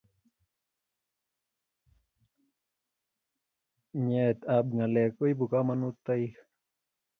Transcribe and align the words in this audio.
Nyaet 4.03 4.39
ab 4.55 4.65
ngalek 4.75 5.11
koibu 5.17 5.45
kanunoitaik 5.51 6.33